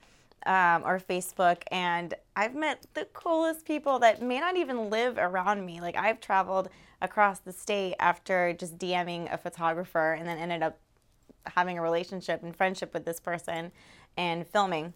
[0.44, 5.64] um, or Facebook, and I've met the coolest people that may not even live around
[5.64, 5.80] me.
[5.80, 6.68] Like I've traveled
[7.02, 10.78] across the state after just DMing a photographer, and then ended up
[11.54, 13.70] having a relationship and friendship with this person,
[14.16, 14.94] and filming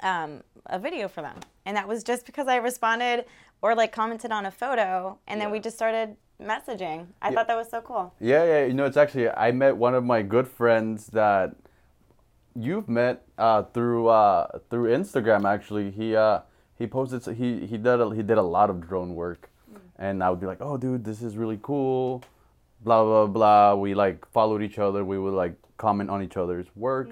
[0.00, 1.36] um, a video for them.
[1.64, 3.24] And that was just because I responded
[3.62, 7.06] or like commented on a photo, and then we just started messaging.
[7.20, 8.14] I thought that was so cool.
[8.20, 8.64] Yeah, yeah.
[8.66, 11.56] You know, it's actually I met one of my good friends that
[12.54, 15.44] you've met uh, through uh, through Instagram.
[15.44, 16.40] Actually, he uh,
[16.74, 19.50] he posted he he did a, he did a lot of drone work,
[19.98, 22.22] and I would be like, oh, dude, this is really cool.
[22.82, 23.74] Blah blah blah.
[23.74, 25.04] We like followed each other.
[25.04, 27.08] We would like comment on each other's work,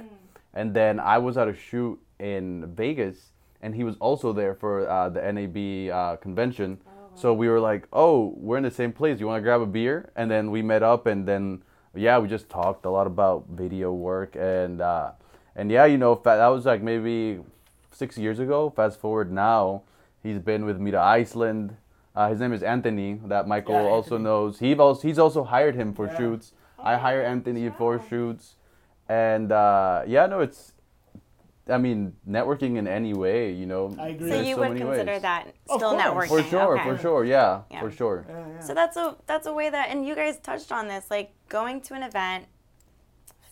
[0.55, 4.89] and then I was at a shoot in Vegas, and he was also there for
[4.89, 6.79] uh, the NAB uh, convention.
[7.15, 9.19] So we were like, "Oh, we're in the same place.
[9.19, 11.63] You want to grab a beer?" And then we met up, and then
[11.97, 15.13] yeah, we just talked a lot about video work and uh,
[15.55, 17.41] and yeah, you know, fa- that was like maybe
[17.91, 18.71] six years ago.
[18.71, 19.83] Fast forward now,
[20.23, 21.77] he's been with me to Iceland.
[22.17, 24.25] Uh, his name is Anthony, that Michael Yeah, also Anthony.
[24.25, 24.59] knows.
[24.59, 26.17] He also he's also hired him for Yeah.
[26.17, 26.53] shoots.
[26.79, 28.57] I hire Anthony for shoots,
[29.09, 30.73] and uh, yeah, no, it's.
[31.69, 33.93] I mean, networking in any way, you know.
[33.99, 34.29] I agree.
[34.31, 35.23] So there's you so would many consider ways.
[35.23, 36.03] that Of still course.
[36.03, 36.29] networking.
[36.29, 36.89] For sure, okay.
[36.91, 37.81] for sure, yeah, Yeah.
[37.81, 38.25] for sure.
[38.29, 38.61] Yeah, yeah.
[38.61, 41.81] So that's a that's a way that, and you guys touched on this, like going
[41.83, 42.47] to an event,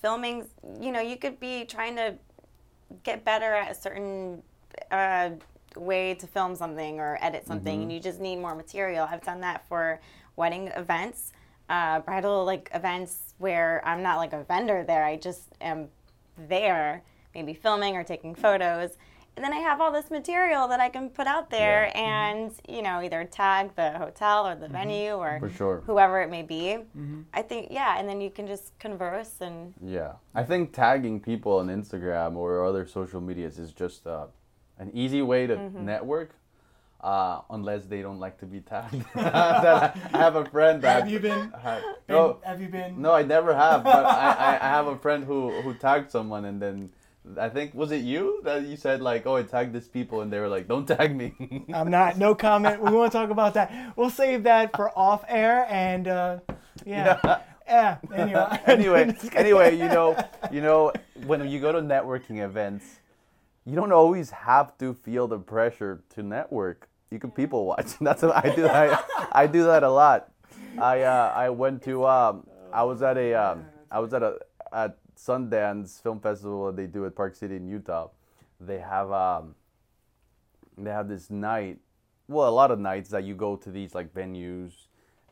[0.00, 0.46] filming.
[0.80, 2.14] You know, you could be trying to
[3.02, 4.42] get better at a certain
[4.92, 5.30] uh,
[5.76, 9.06] way to film something or edit something, and you just need more material.
[9.10, 10.00] I've done that for
[10.36, 11.32] wedding events,
[11.68, 15.04] uh, bridal like events where I'm not like a vendor there.
[15.04, 15.88] I just am
[16.48, 17.02] there,
[17.34, 18.96] maybe filming or taking photos.
[19.36, 22.82] And then I have all this material that I can put out there and, you
[22.82, 25.82] know, either tag the hotel or the venue or For sure.
[25.86, 26.78] whoever it may be.
[27.32, 31.58] I think, yeah, and then you can just converse and Yeah, I think tagging people
[31.58, 34.26] on Instagram or other social medias is just uh,
[34.78, 35.84] an easy way to Mm-hmm.
[35.84, 36.30] network,
[37.00, 39.04] uh, unless they don't like to be tagged.
[39.14, 41.50] That I have a friend that Have you been?
[41.52, 43.00] had- been- no, Have you been?
[43.00, 43.84] no, I never have.
[43.84, 46.90] But I, I, I have a friend who who tagged someone and then.
[47.40, 50.30] I think was it you that you said like, oh, I tagged this people and
[50.30, 51.32] they were like, don't tag me.
[51.72, 52.18] I'm not.
[52.18, 52.82] No comment.
[52.82, 53.72] We won't talk about that.
[53.96, 55.64] We'll save that for off air.
[55.70, 56.40] And uh,
[56.84, 57.40] yeah.
[57.66, 57.96] Yeah.
[58.14, 58.60] Anyway.
[58.66, 60.14] anyway, anyway, you know,
[60.52, 60.92] you know,
[61.24, 62.84] when you go to networking events,
[63.64, 66.88] you don't always have to feel the pressure to network.
[67.10, 67.98] You can people watch.
[68.00, 68.66] That's what I do.
[68.66, 70.30] I, I do that a lot.
[70.78, 74.38] I uh, I went to um, I was at a um, I was at a
[74.72, 78.08] at Sundance Film Festival that they do at Park City in Utah.
[78.60, 79.54] They have um,
[80.76, 81.78] they have this night,
[82.28, 84.72] well, a lot of nights that you go to these like venues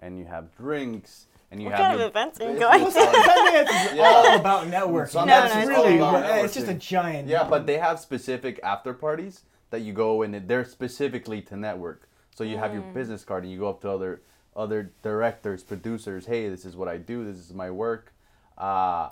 [0.01, 2.81] and you have drinks and you what have kind of events are you It's going
[2.81, 3.03] just to?
[3.05, 4.03] like- Sundance is Yeah.
[4.05, 5.13] all about networking.
[5.13, 7.29] Sundance That's is really all about it's just a giant.
[7.29, 12.09] Yeah, but they have specific after parties that you go and they're specifically to network.
[12.35, 14.23] So you have your business card and you go up to other
[14.57, 16.27] other directors, producers.
[16.27, 17.25] Hey, this is what I do.
[17.25, 18.13] This is my work.
[18.59, 19.11] Uh,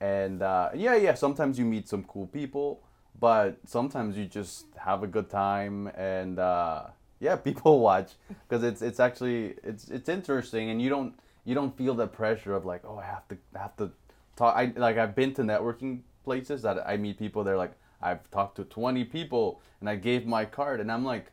[0.00, 1.14] and uh, yeah, yeah.
[1.14, 2.80] Sometimes you meet some cool people,
[3.20, 6.84] but sometimes you just have a good time and uh,
[7.20, 8.12] yeah, people watch
[8.48, 12.54] because it's it's actually it's it's interesting and you don't you don't feel the pressure
[12.54, 13.90] of like oh I have to I have to
[14.36, 14.56] talk.
[14.56, 17.44] I like I've been to networking places that I meet people.
[17.44, 21.26] They're like I've talked to twenty people and I gave my card and I'm like.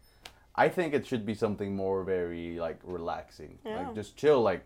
[0.53, 3.77] I think it should be something more very like relaxing, Yeah.
[3.87, 4.41] like just chill.
[4.41, 4.65] Like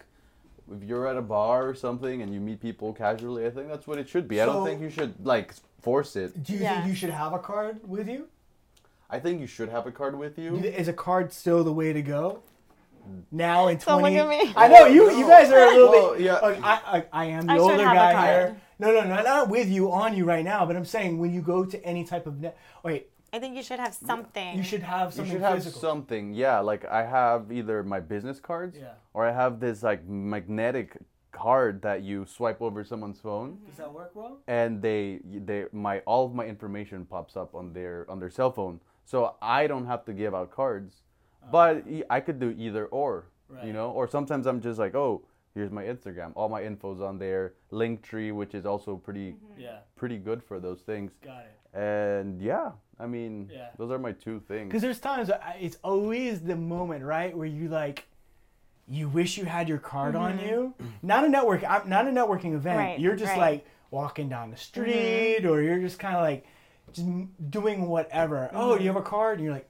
[0.75, 3.86] if you're at a bar or something and you meet people casually, I think that's
[3.86, 4.41] what it should be.
[4.41, 5.53] I don't think you should like
[5.84, 6.41] force it.
[6.43, 6.77] Do you Yeah.
[6.77, 8.27] think you should have a card with you?
[9.12, 10.55] I think you should have a card with you.
[10.55, 12.41] Is a card still the way to go?
[13.32, 14.54] Now in Don't look twenty, at me.
[14.56, 15.12] I know you.
[15.12, 16.22] You guys are a little Well, bit.
[16.22, 16.34] yeah.
[16.39, 18.26] Look, I, I, I am the I should older have a guy card.
[18.28, 18.62] here.
[18.80, 20.65] No, no, no, not with you on you right now.
[20.65, 22.58] But I'm saying when you go to any type of net.
[22.84, 24.58] Wait, I think you should have something.
[24.58, 25.82] you should have You something should have physical.
[25.82, 26.60] something, yeah.
[26.60, 28.94] Like I have either my business cards, Yeah.
[29.13, 30.98] or I have this like magnetic
[31.32, 33.65] card that you swipe over someone's phone, mm-hmm.
[33.68, 34.38] Does that work well?
[34.48, 38.52] and they they my all of my information pops up on their on their cell
[38.52, 41.02] phone, so I don't have to give out cards,
[41.51, 43.25] but I could do either or.
[43.47, 43.65] Right.
[43.65, 43.91] you know.
[43.91, 45.21] Or sometimes I'm just like, oh,
[45.55, 49.62] here's my Instagram, all my info's on there, Linktree, which is also pretty mm-hmm.
[49.62, 51.79] Yeah, pretty good for those things, got it.
[51.79, 53.69] and yeah, I mean, Yeah.
[53.77, 54.67] those are my two things.
[54.67, 58.05] Because there's times I- it's always the moment, right, where you like,
[58.88, 60.47] you wish you had your card on mm-hmm.
[60.47, 60.73] you.
[61.01, 62.77] Not a network, I'm not a networking event.
[62.77, 63.39] Right, you're just right.
[63.39, 64.63] like walking down the mm-hmm.
[64.63, 66.45] street, or you're just kind of like
[66.91, 67.08] just
[67.49, 68.49] doing whatever.
[68.53, 69.39] Oh, do you have a card?
[69.39, 69.69] And you're like,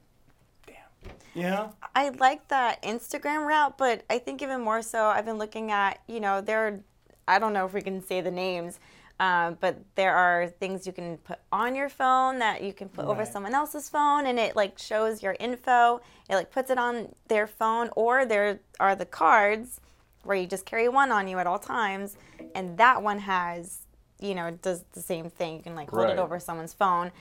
[1.44, 1.74] know?
[1.94, 6.00] I like that Instagram route, but I think even more so, I've been looking at,
[6.08, 6.80] you know, there are,
[7.28, 8.80] I don't know if we can say the names,
[9.20, 13.06] um, but there are things you can put on your phone that you can put
[13.06, 16.02] over someone else's phone and it like shows your info.
[16.30, 19.80] It like puts it on their phone, or there are the cards
[20.24, 22.18] where you just carry one on you at all times,
[22.56, 23.80] and that one has,
[24.20, 25.58] you know, does the same thing.
[25.58, 26.14] You can like hold Right.
[26.14, 27.12] it over someone's phone.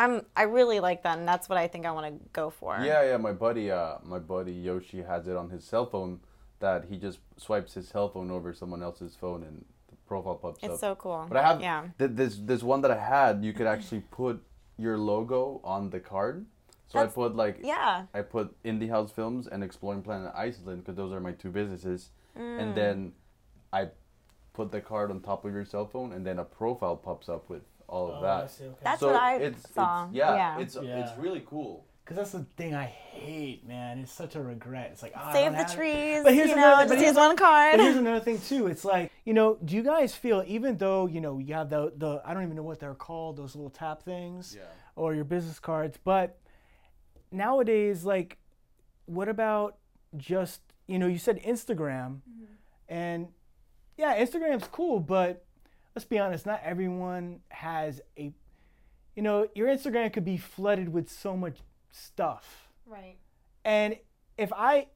[0.00, 2.78] I'm I really like that, and that's what I think I want to go for.
[2.82, 3.16] Yeah, yeah.
[3.18, 6.20] My buddy, uh, my buddy Yoshi has it on his cell phone.
[6.60, 10.62] That he just swipes his cell phone over someone else's phone and the profile pops
[10.62, 10.70] up.
[10.70, 11.24] It's so cool.
[11.26, 11.84] But I have yeah.
[11.98, 13.44] th- this this one that I had.
[13.44, 14.42] You could actually put
[14.76, 16.44] your logo on the card.
[16.88, 18.06] So That's- I put like Yeah.
[18.12, 22.10] I put Indie House Films and Exploring Planet Iceland because those are my two businesses.
[22.36, 22.60] Mm.
[22.60, 23.12] And then
[23.72, 23.88] I
[24.52, 27.48] put the card on top of your cell phone, and then a profile pops up
[27.48, 28.50] with all of oh, that.
[28.82, 30.06] That's so what I it's, saw.
[30.06, 30.58] It's, yeah, Yeah.
[30.60, 31.04] it's Yeah.
[31.04, 31.84] it's really cool.
[32.04, 33.98] because that's the thing I hate, man.
[34.00, 34.90] It's such a regret.
[34.92, 35.76] It's like oh, I Save don't the have it.
[35.76, 36.22] trees.
[36.24, 37.76] But here's you another- know, but just here's- one card.
[37.76, 38.66] But here's another thing too.
[38.68, 41.92] It's like you know, do you guys feel even though you know you have the
[41.96, 44.62] the I don't even know what they're called those little tap things, Yeah.
[44.96, 46.38] or your business cards, but
[47.32, 48.38] nowadays like,
[49.06, 49.76] what about
[50.16, 52.44] just you know you said Instagram, mm-hmm.
[52.88, 53.28] and
[53.96, 55.44] yeah, Instagram's cool, but
[56.00, 58.32] let's be honest, not everyone has a,
[59.14, 61.58] you know, your Instagram could be flooded with so much
[61.90, 62.70] stuff.
[62.86, 63.16] right.
[63.66, 63.98] And
[64.38, 64.86] if I,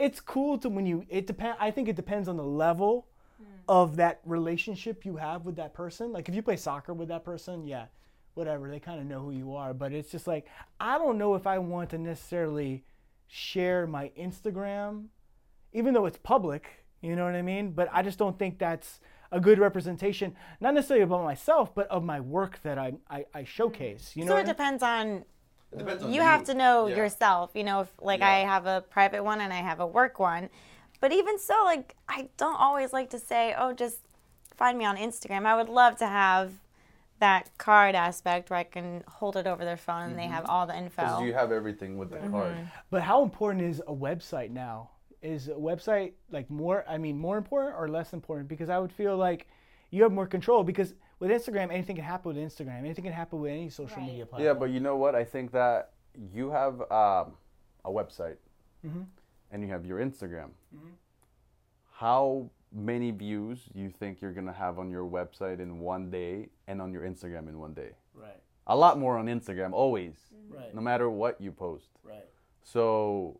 [0.00, 1.58] it's cool to when you, it depend.
[1.60, 3.06] I think it depends on the level
[3.38, 3.44] hmm.
[3.68, 6.12] of that relationship you have with that person.
[6.12, 7.84] Like if you play soccer with that person, yeah,
[8.34, 9.72] whatever, they kind of know who you are.
[9.72, 10.48] But it's just like
[10.80, 12.82] I don't know if I want to necessarily
[13.28, 15.04] share my Instagram,
[15.72, 16.84] even though it's public.
[17.00, 17.70] You know what I mean?
[17.70, 18.98] But I just don't think that's
[19.32, 23.42] a good representation, not necessarily about myself, but of my work that I I, I
[23.42, 23.46] mm.
[23.46, 24.12] showcase.
[24.14, 25.24] You know, so it depends on
[25.72, 26.96] It depends on you have to know Yeah.
[26.96, 27.50] yourself.
[27.54, 30.50] You know, if like I have a private one and I have a work one,
[31.00, 33.98] but even so, like I don't always like to say, oh, just
[34.56, 35.46] find me on Instagram.
[35.46, 36.52] I would love to have
[37.18, 40.32] that card aspect where I can hold it over their phone and they mm-hmm.
[40.32, 41.02] have all the info.
[41.02, 42.32] Because you have everything with the mm-hmm.
[42.32, 42.56] card.
[42.90, 44.90] But how important is a website now?
[45.22, 46.84] Is a website like more?
[46.88, 48.48] I mean, more important or less important?
[48.48, 49.46] Because I would feel like
[49.90, 50.64] you have more control.
[50.64, 52.78] Because with Instagram, anything can happen with Instagram.
[52.80, 54.06] Anything can happen with any social Right.
[54.06, 54.44] media platform.
[54.46, 55.14] Yeah, but you know what?
[55.14, 55.92] I think that
[56.34, 57.34] you have um,
[57.84, 58.36] a website
[58.84, 59.02] Mm-hmm.
[59.52, 60.50] and you have your Instagram.
[61.92, 66.82] How many views you think you're gonna have on your website in one day and
[66.82, 67.90] on your Instagram in one day?
[68.14, 70.14] right, A lot more on Instagram, always,
[70.48, 71.90] right, no matter what you post.
[72.02, 72.26] right.
[72.64, 73.38] So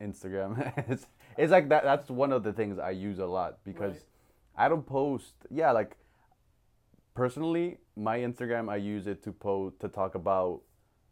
[0.00, 0.72] Instagram.
[0.88, 1.06] It's
[1.36, 4.64] it's like that that's one of the things I use a lot because Right.
[4.66, 5.96] I don't post yeah like
[7.14, 10.62] personally my Instagram I use it to post to talk about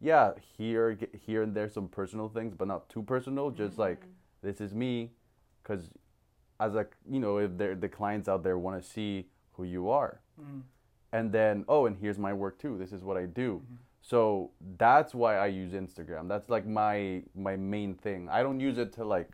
[0.00, 4.46] yeah here here and there some personal things but not too personal just like mm-hmm.
[4.48, 5.10] this is me
[5.62, 5.90] cuz
[6.60, 9.88] as a you know if there the clients out there want to see who you
[9.88, 10.20] are.
[10.40, 10.62] Mm.
[11.12, 13.74] And then oh and here's my work too this is what i do mm-hmm.
[14.10, 16.28] So that's why i use instagram.
[16.28, 18.28] That's like my my main thing.
[18.28, 19.30] I don't use it to like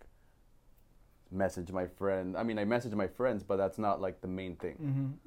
[1.32, 2.36] message my friend.
[2.36, 4.76] I mean i message my friends but that's not like the main thing.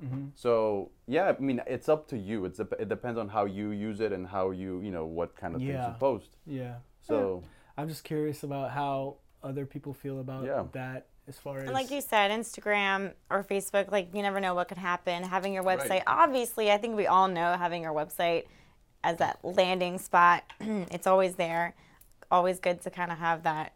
[0.04, 2.46] Mm-hmm, so yeah i mean it's up to you.
[2.46, 5.56] It's it depends on how you use it and how you you know what kind
[5.56, 6.32] of things you post.
[6.46, 6.76] Yeah.
[7.02, 7.44] so
[7.78, 10.64] I'm just curious about how other people feel about Yeah.
[10.74, 14.54] that as far as And like you said, Instagram or Facebook, like you never know
[14.56, 15.24] what could happen.
[15.24, 16.04] Having your website, Right.
[16.24, 18.44] obviously, I think we all know having your website
[19.04, 20.44] as that landing spot.
[20.60, 21.76] it's always there.
[22.32, 23.74] Always good to kind of have that,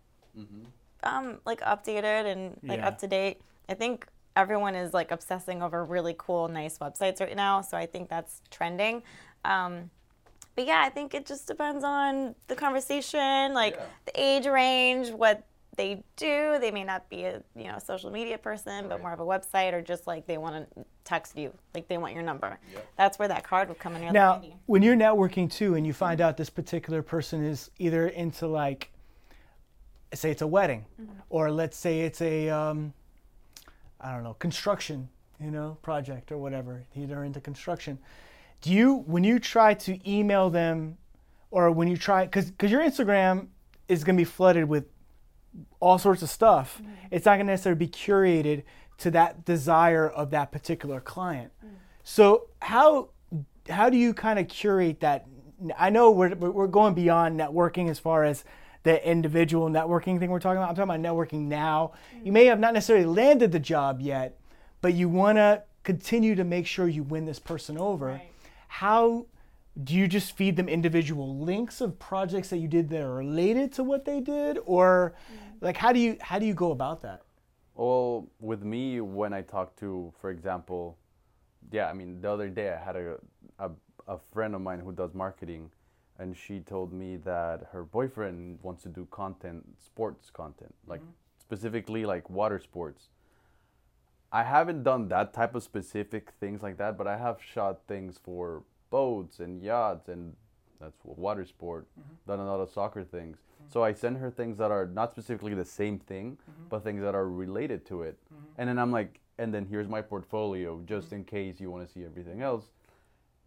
[1.04, 2.88] um, like updated and like Yeah.
[2.88, 3.42] up to date.
[3.70, 7.62] I think everyone is like obsessing over really cool, nice websites right now.
[7.62, 9.04] So I think that's trending.
[9.46, 9.90] Um,
[10.56, 13.86] but yeah, I think it just depends on the conversation, like Yeah.
[14.06, 15.44] the age range, what
[15.76, 16.58] they do.
[16.60, 19.74] They may not be a you know social media person, but more of a website,
[19.74, 22.60] or just like they want to text you, like they want your number.
[22.98, 24.56] That's where that card would come in really Now, handy.
[24.66, 28.92] when you're networking too, and you find out this particular person is either into like,
[30.14, 30.86] say it's a wedding,
[31.30, 32.94] or let's say it's a, um,
[34.02, 36.84] I don't know, construction, you know, project or whatever.
[36.96, 37.98] They're into construction.
[38.62, 40.98] Do you, when you try to email them,
[41.52, 43.48] or when you try, because because your Instagram
[43.88, 44.86] is gonna be flooded with
[45.80, 46.82] all sorts of stuff.
[47.10, 48.64] It's not going to necessarily be curated
[49.00, 51.52] to that desire of that particular client.
[51.64, 51.70] Mm.
[52.04, 53.10] So how
[53.70, 55.26] how do you kind of curate that?
[55.78, 58.44] I know we're we're going beyond networking as far as
[58.84, 60.70] the individual networking thing we're talking about.
[60.70, 61.94] I'm talking about networking now.
[62.16, 62.26] Mm.
[62.26, 64.40] You may have not necessarily landed the job yet,
[64.82, 68.08] but you want to continue to make sure you win this person over.
[68.08, 68.32] Right.
[68.68, 69.26] How
[69.84, 73.72] do you just feed them individual links of projects that you did that are related
[73.74, 75.38] to what they did or mm.
[75.62, 77.22] like how do you how do you go about that
[77.78, 80.98] Well, with me, when I talk to, for example,
[81.72, 83.18] yeah, I mean, the other day I had a,
[83.60, 83.70] a,
[84.08, 85.70] a friend of mine who does marketing,
[86.18, 91.12] and she told me that her boyfriend wants to do content, sports content, like mm-hmm.
[91.40, 93.10] specifically like water sports.
[94.32, 98.20] I haven't done that type of specific things like that, but I have shot things
[98.22, 100.36] for boats and yachts and
[100.80, 101.88] that's water sport.
[102.00, 102.32] Mm-hmm.
[102.32, 103.38] Done a lot of soccer things.
[103.38, 103.72] Mm-hmm.
[103.72, 106.64] So I send her things that are not specifically the same thing, mm-hmm.
[106.70, 108.18] but things that are related to it.
[108.58, 111.94] And then I'm like, and then here's my portfolio just in case you want to
[111.94, 112.66] see everything else.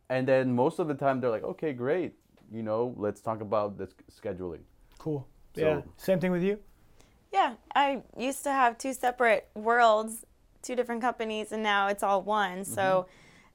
[0.09, 2.15] And then most of the time they're like, okay, great.
[2.53, 4.63] You know, let's talk about this scheduling.
[4.99, 6.59] cool So- yeah same thing with you
[7.33, 10.27] Yeah, I used to have two separate worlds,
[10.63, 12.65] two different companies, and now it's all one.
[12.65, 13.07] So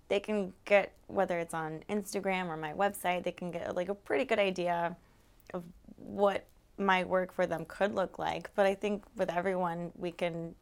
[0.08, 3.96] they can get whether it's on Instagram or my website, they can get like a
[3.96, 4.96] pretty good idea
[5.54, 5.64] of
[5.98, 6.46] what
[6.78, 8.50] my work for them could look like.
[8.56, 10.56] But I think with everyone, we can,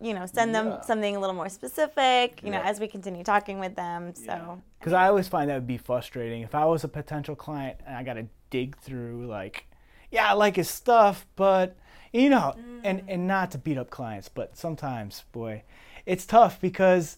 [0.00, 0.62] you know, send Yeah.
[0.62, 4.14] them something a little more specific, you know, as we continue talking with them.
[4.14, 6.42] So, Because I always find that would be frustrating.
[6.42, 9.66] If I was a potential client and I got to dig through, like,
[10.10, 11.76] yeah, I like his stuff, but,
[12.12, 13.04] you know, and, mm.
[13.08, 15.62] and not to beat up clients, but sometimes, boy,
[16.06, 17.16] it's tough because,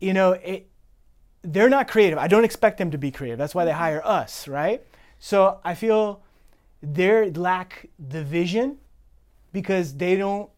[0.00, 0.68] you know, it,
[1.44, 2.18] they're not creative.
[2.18, 3.38] I don't expect them to be creative.
[3.38, 4.82] That's why they hire us, right?
[5.18, 6.22] So I feel
[6.82, 8.78] they lack the vision
[9.52, 10.50] because they don't,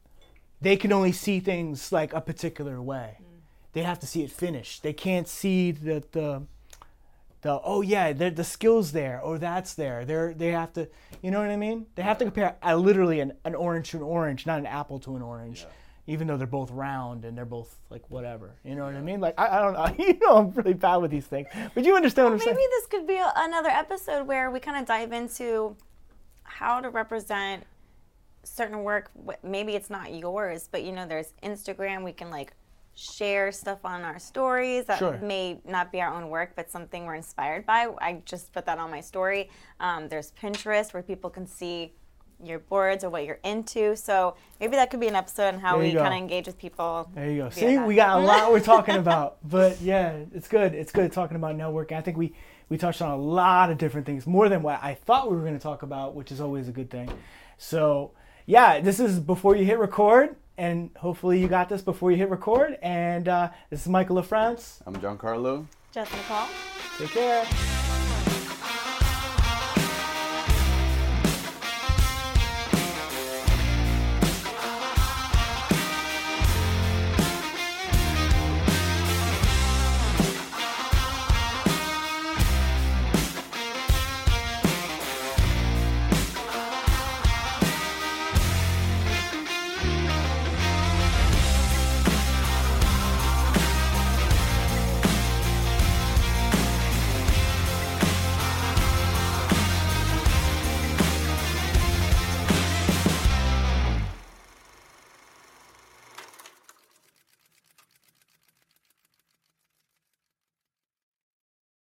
[0.61, 3.19] they can only see things like a particular way
[3.77, 4.83] they have to see it finished.
[4.83, 6.45] They can't see that the
[7.43, 10.07] the oh yeah, the the skills there or that's there.
[10.07, 10.89] They're they have to
[11.21, 11.85] you know what I mean?
[11.95, 14.99] They have to compare uh, literally an, an orange to an orange, not an apple
[15.01, 15.67] to an orange.
[16.09, 19.21] Even though they're both round and they're both like whatever, you know what I mean?
[19.21, 21.97] Like I, I don't know, you know I'm really bad with these things, but you
[21.97, 22.69] understand what I'm maybe saying?
[22.71, 25.77] this could be a, another episode where we kind of dive into
[26.45, 27.65] how to represent
[28.45, 29.11] certain work.
[29.43, 32.05] Maybe it's not yours, but you know, there's Instagram.
[32.05, 32.53] We can like
[32.95, 35.19] share stuff on our stories that Sure.
[35.19, 37.89] may not be our own work, but something we're inspired by.
[38.01, 39.51] I just put that on my story.
[39.81, 41.93] Um, there's Pinterest where people can see
[42.43, 43.97] your boards or what you're into.
[43.97, 47.09] So maybe that could be an episode on how we kind of engage with people.
[47.15, 47.51] There you go.
[47.51, 47.87] See, that.
[47.87, 50.75] we got a lot we're talking about, but yeah, it's good.
[50.75, 51.93] It's good talking about networking.
[51.97, 52.35] I think we
[52.69, 55.43] we touched on a lot of different things, more than what I thought we were
[55.43, 57.11] going to talk about, which is always a good thing.
[57.59, 58.13] So
[58.47, 62.31] yeah, this is before you hit record, and hopefully you got this before you hit
[62.31, 62.79] record.
[62.83, 64.83] And uh, this is Michael LaFrance.
[64.87, 65.67] I'm JeanCarlo.
[65.93, 66.47] Jess Nicole.
[66.99, 67.86] Take care.